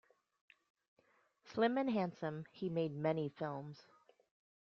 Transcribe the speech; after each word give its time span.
Slim 1.43 1.77
and 1.77 1.87
handsome, 1.87 2.45
he 2.51 2.69
made 2.71 2.91
many 2.91 3.29
films. 3.29 3.85